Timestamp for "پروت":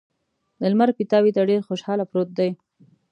2.11-2.29